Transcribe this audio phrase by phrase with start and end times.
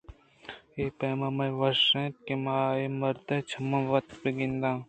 [0.75, 4.77] اے پیم مئے واہش اَت کہ ما اےمرد ءَ چمےّ وت بہ گنداں